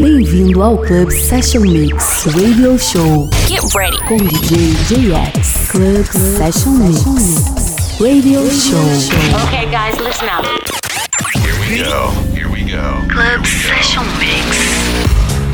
Bem-vindo 0.00 0.60
ao 0.60 0.76
Club 0.78 1.12
Session 1.12 1.60
Mix 1.60 2.26
Radio 2.26 2.76
Show. 2.76 3.28
Get 3.46 3.62
ready. 3.76 3.96
Com 4.08 4.16
DJ 4.16 4.74
JX. 4.88 5.70
Club, 5.70 6.04
Session, 6.04 6.72
Mix 6.78 8.00
Radio 8.00 8.40
Show. 8.50 8.82
Okay, 9.46 9.70
guys, 9.70 9.96
listen 10.00 10.28
up. 10.28 10.44
Here 11.36 11.54
we 11.60 11.78
go. 11.78 12.10
Here 12.34 12.48
we 12.48 12.64
go. 12.64 13.06
Club 13.08 13.46
Session 13.46 14.02
Mix. 14.18 14.57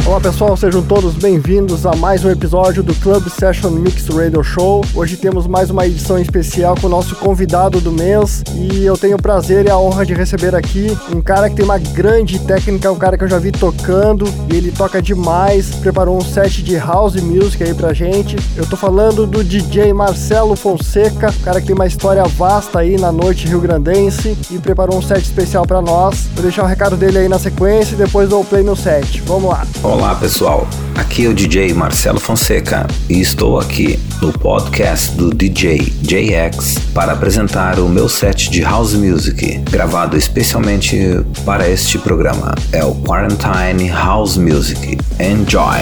Olá 0.07 0.21
pessoal, 0.21 0.55
sejam 0.55 0.83
todos 0.83 1.15
bem-vindos 1.15 1.87
a 1.87 1.97
mais 1.97 2.23
um 2.27 2.31
episódio 2.31 2.83
do 2.83 2.95
Club 2.97 3.27
Session 3.27 3.71
Mix 3.71 4.07
Radio 4.09 4.45
Show. 4.45 4.85
Hoje 4.95 5.17
temos 5.17 5.47
mais 5.47 5.71
uma 5.71 5.87
edição 5.87 6.19
especial 6.19 6.75
com 6.79 6.89
o 6.89 6.91
nosso 6.91 7.17
convidado 7.17 7.81
do 7.81 7.91
mês 7.91 8.43
e 8.55 8.85
eu 8.85 8.99
tenho 8.99 9.17
o 9.17 9.23
prazer 9.23 9.65
e 9.65 9.71
a 9.71 9.79
honra 9.79 10.05
de 10.05 10.13
receber 10.13 10.55
aqui 10.55 10.95
um 11.11 11.23
cara 11.23 11.49
que 11.49 11.57
tem 11.57 11.65
uma 11.65 11.79
grande 11.79 12.39
técnica, 12.39 12.93
um 12.93 12.99
cara 12.99 13.17
que 13.17 13.25
eu 13.25 13.29
já 13.29 13.39
vi 13.39 13.51
tocando 13.51 14.27
e 14.53 14.57
ele 14.57 14.71
toca 14.71 15.01
demais, 15.01 15.75
preparou 15.77 16.19
um 16.19 16.21
set 16.21 16.63
de 16.63 16.77
house 16.77 17.17
music 17.17 17.65
aí 17.65 17.73
pra 17.73 17.95
gente. 17.95 18.37
Eu 18.59 18.67
tô 18.67 18.77
falando 18.77 19.27
do 19.27 19.43
DJ 19.43 19.95
Marcelo 19.95 20.55
Fonseca, 20.55 21.31
um 21.31 21.43
cara 21.43 21.63
que 21.63 21.69
tem 21.69 21.75
uma 21.75 21.87
história 21.87 22.25
vasta 22.25 22.81
aí 22.81 22.99
na 22.99 23.11
noite 23.11 23.49
rio-grandense 23.49 24.37
e 24.51 24.59
preparou 24.59 24.99
um 24.99 25.03
set 25.03 25.23
especial 25.23 25.67
para 25.67 25.81
nós. 25.81 26.29
Vou 26.35 26.43
deixar 26.43 26.63
o 26.63 26.67
recado 26.67 26.95
dele 26.95 27.21
aí 27.21 27.29
na 27.29 27.39
sequência 27.39 27.95
e 27.95 27.97
depois 27.97 28.29
dou 28.29 28.45
play 28.45 28.63
no 28.63 28.77
set. 28.77 29.23
Vamos 29.23 29.49
lá. 29.49 29.67
Olá 29.95 30.13
pessoal, 30.17 30.67
aqui 30.97 31.25
é 31.25 31.29
o 31.29 31.33
DJ 31.33 31.73
Marcelo 31.73 32.19
Fonseca 32.19 32.85
e 33.09 33.21
estou 33.21 33.61
aqui 33.61 33.97
no 34.21 34.33
podcast 34.33 35.15
do 35.15 35.33
DJ 35.33 35.79
JX 36.03 36.81
para 36.93 37.13
apresentar 37.13 37.79
o 37.79 37.89
meu 37.89 38.09
set 38.09 38.51
de 38.51 38.61
house 38.63 38.95
music, 38.95 39.59
gravado 39.71 40.17
especialmente 40.17 40.99
para 41.47 41.69
este 41.69 41.97
programa. 41.97 42.57
É 42.73 42.85
o 42.85 42.93
Quarantine 42.93 43.89
House 43.89 44.37
Music. 44.37 44.99
Enjoy! 45.21 45.79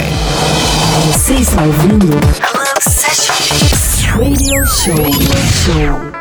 Você 1.11 1.33
está 1.33 1.63
ouvindo 1.63 2.13
Radio 4.15 4.67
Show. 4.67 4.95
Show. 5.65 6.12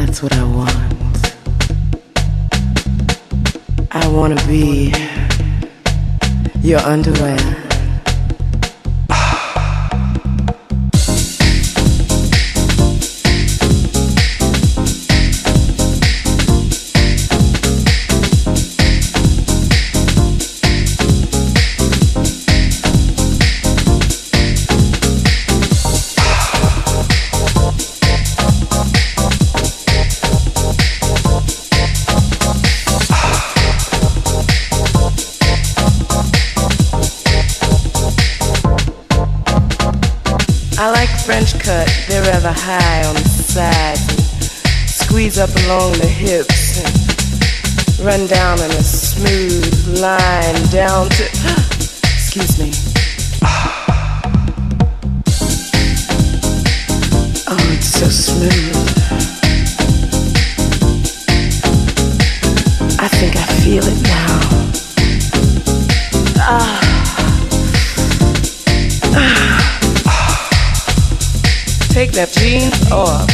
That's 0.00 0.22
what 0.22 0.32
I 0.32 0.44
want. 0.44 0.70
I 3.90 4.06
want 4.06 4.38
to 4.38 4.46
be 4.46 4.94
your 6.62 6.78
underwear. 6.78 7.67
Like 41.54 41.64
French 41.64 41.64
cut. 41.64 42.06
They're 42.08 42.22
rather 42.22 42.52
high 42.52 43.06
on 43.06 43.14
the 43.14 43.28
sides 43.28 44.00
and 44.10 44.90
squeeze 44.90 45.38
up 45.38 45.50
along 45.64 45.92
the 45.92 46.06
hips 46.06 46.78
and 46.78 48.04
run 48.04 48.26
down 48.26 48.58
in 48.58 48.70
a 48.70 48.82
smooth 48.82 50.00
line 50.00 50.54
down 50.70 51.08
to. 51.10 51.24
Excuse 52.04 52.58
me. 52.58 52.72
Oh, 57.50 57.72
it's 57.72 57.86
so 57.86 58.06
smooth. 58.10 58.76
I 63.00 63.08
think 63.08 63.36
I 63.36 63.46
feel 63.62 63.82
it 63.86 64.02
now. 64.02 64.67
That 72.18 72.32
jeans 72.32 72.90
off. 72.90 73.28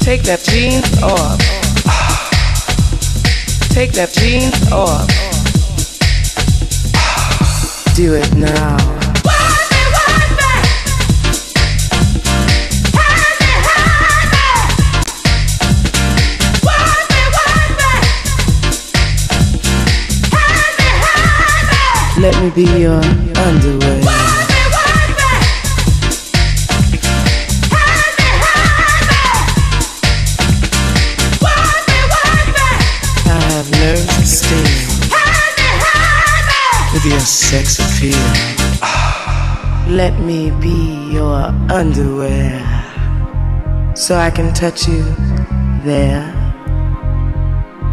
Take 0.00 0.22
that 0.24 0.42
jeans 0.44 1.02
off. 1.02 1.38
Take 3.70 3.92
that 3.92 4.12
jeans 4.12 4.70
off. 4.70 5.08
Do 7.96 8.12
it 8.12 8.34
now. 8.36 8.76
Let 22.20 22.42
me 22.42 22.50
be 22.50 22.80
your 22.80 23.00
underwear. 23.46 24.09
With 36.92 37.04
your 37.04 37.20
sex 37.20 37.78
appeal. 37.78 38.18
Let 39.88 40.18
me 40.20 40.50
be 40.60 41.10
your 41.12 41.46
underwear 41.70 42.58
so 43.94 44.16
I 44.16 44.30
can 44.30 44.52
touch 44.54 44.88
you 44.88 45.02
there 45.84 46.24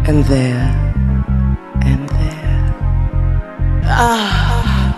and 0.06 0.24
there 0.24 0.68
and 1.82 2.08
there. 2.08 2.74
Ah, 3.84 4.94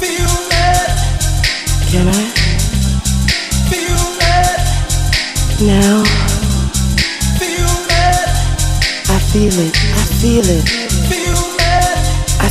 feel 0.00 0.36
it. 0.70 0.90
Can 1.90 2.08
I? 2.08 2.24
Feel 3.68 4.06
it. 4.40 4.60
Now. 5.66 6.04
I 9.08 9.18
feel 9.30 9.58
it. 9.66 9.76
I 9.76 10.04
feel 10.20 10.44
it. 10.48 10.95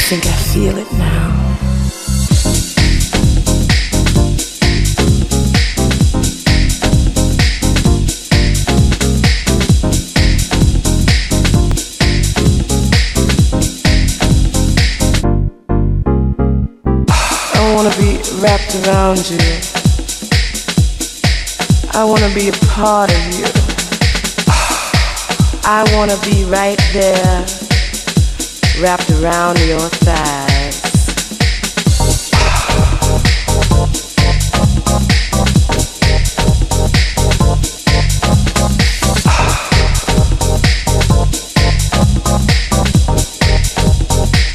I 0.06 0.08
think 0.08 0.28
I 0.28 0.36
feel 0.54 0.78
it 0.78 0.92
now. 0.94 1.32
I 17.56 17.74
wanna 17.74 17.90
be 17.98 18.22
wrapped 18.40 18.76
around 18.86 19.28
you. 19.28 19.40
I 21.94 22.04
wanna 22.06 22.32
be 22.36 22.50
a 22.50 22.54
part 22.68 23.10
of 23.10 23.34
you. 23.34 23.48
I 25.64 25.84
wanna 25.96 26.18
be 26.22 26.46
right 26.46 26.80
there, 26.94 27.65
wrapped 28.82 29.10
around 29.12 29.58
your 29.60 29.80
thighs. 29.80 30.82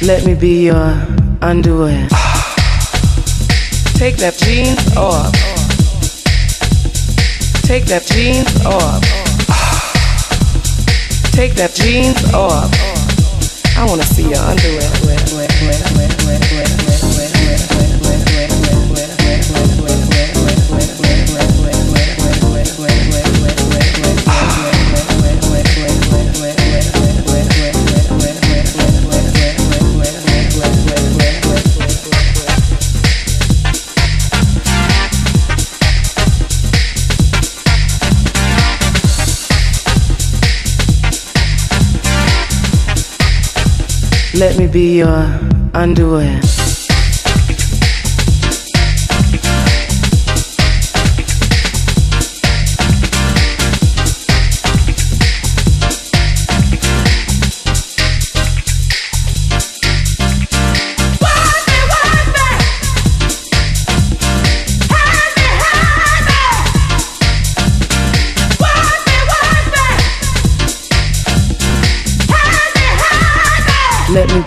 Let 0.01 0.25
me 0.25 0.35
be 0.35 0.65
your 0.65 1.07
underwear. 1.41 2.07
Take 3.95 4.17
that 4.17 4.35
jeans 4.37 4.97
off. 4.97 5.31
Take 7.63 7.85
that 7.85 8.03
jeans 8.05 8.65
off. 8.65 9.01
Take 11.31 11.55
that 11.55 11.73
jeans 11.73 12.33
off. 12.33 12.90
I 13.81 13.85
wanna 13.85 14.03
see 14.03 14.21
your 14.21 14.37
underwear. 14.37 14.91
Let 44.41 44.57
me 44.57 44.65
be 44.65 44.97
your 44.97 45.39
underwear. 45.75 46.60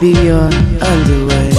Be 0.05 0.11
your 0.23 0.51
underwear. 0.83 1.51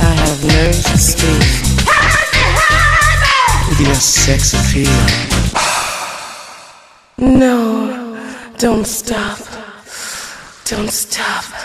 I 0.00 0.12
have 0.18 0.44
nerves 0.44 0.82
to 0.82 0.98
steel 0.98 1.42
with 3.68 3.80
your 3.80 3.94
sex 3.94 4.52
appeal. 4.58 5.00
No, 7.18 8.18
don't 8.58 8.84
stop. 8.84 9.38
Don't 10.64 10.90
stop. 10.90 11.59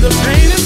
the 0.00 0.10
pain. 0.10 0.57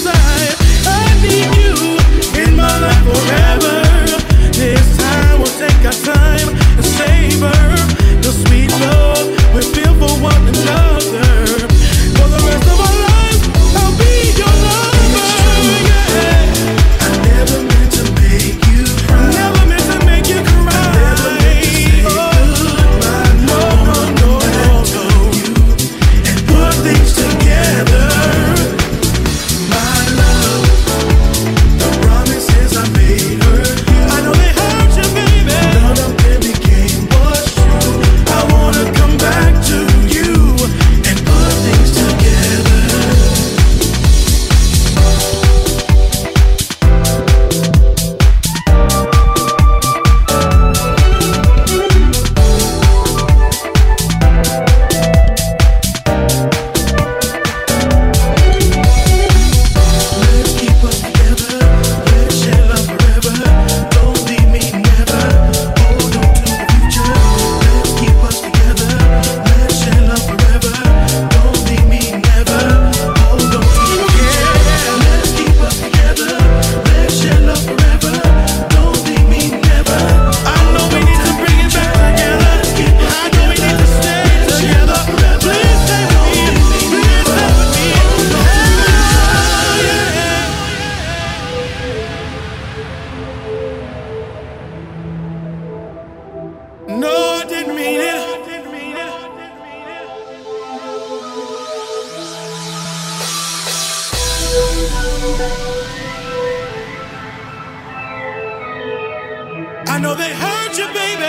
your 110.78 110.88
baby. 110.88 111.26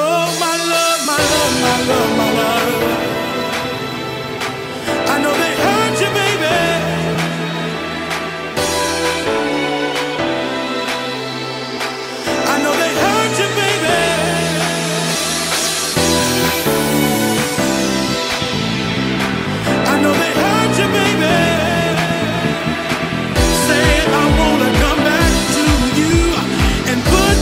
Oh, 0.00 0.38
my 0.40 0.56
love, 0.72 1.06
my 1.06 1.18
love, 1.32 1.60
my 1.62 1.76
love, 1.88 2.18
my 2.18 2.32
love. 2.32 2.97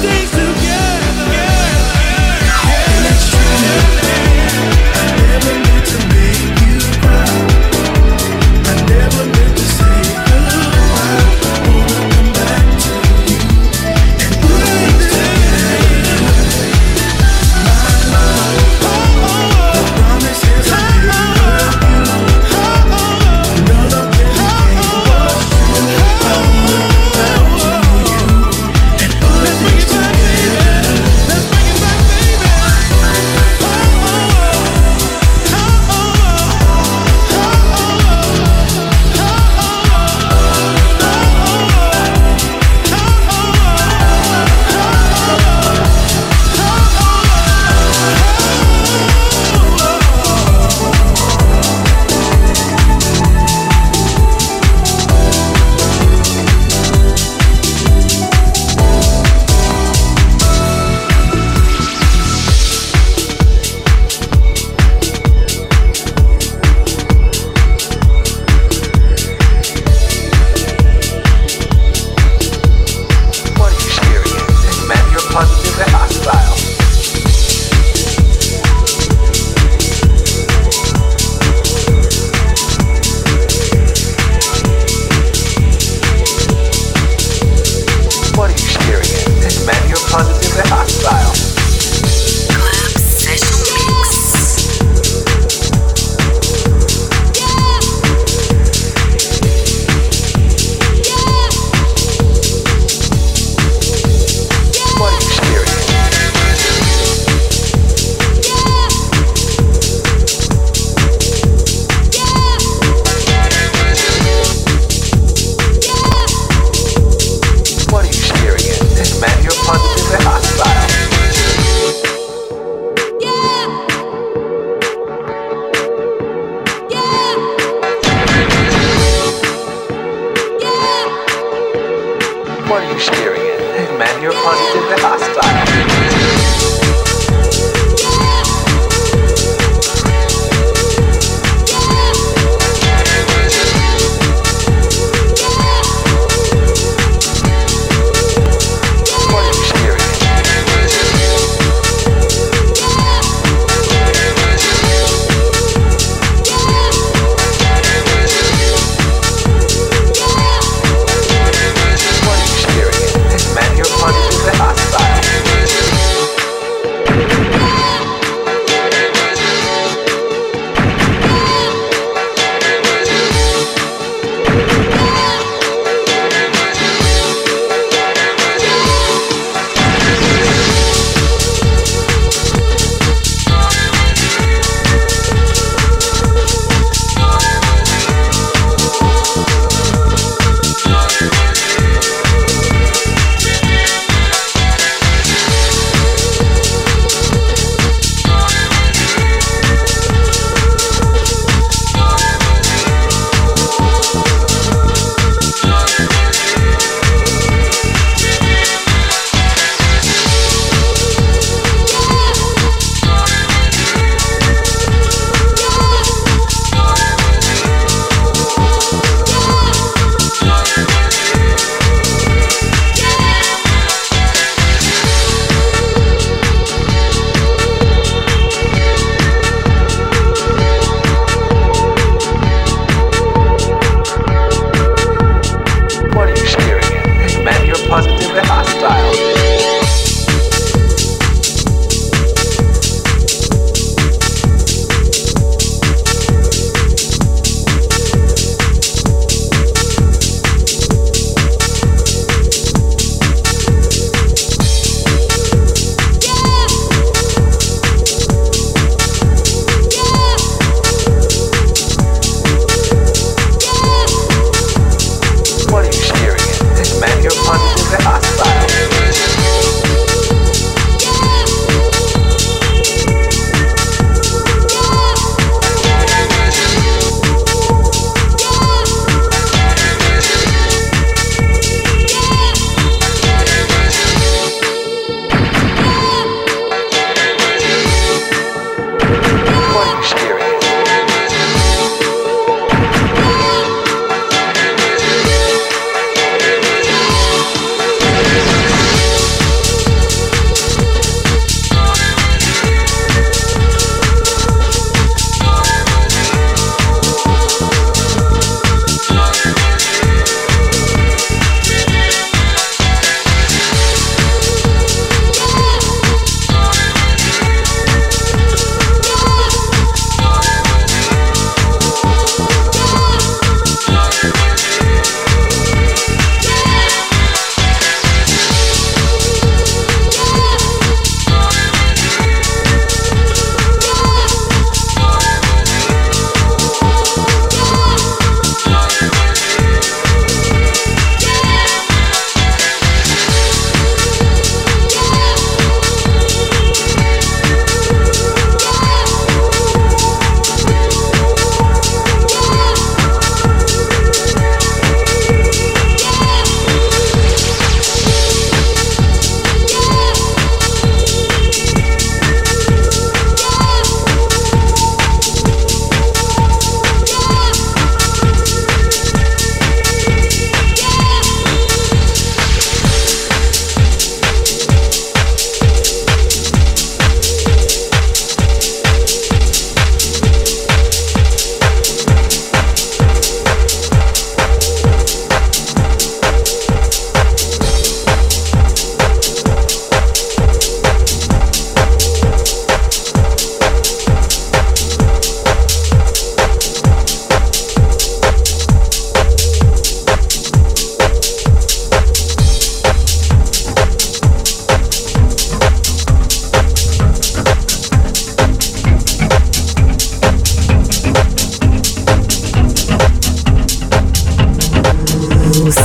things 0.03 0.31
to 0.31 0.46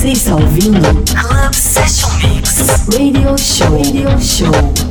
Você 0.01 0.13
está 0.13 0.33
ouvindo 0.35 0.81
Club 1.13 1.53
Session 1.53 2.09
Mix 2.23 2.87
Radio 2.87 3.37
Show. 3.37 3.77
Radio 3.77 4.19
Show. 4.19 4.90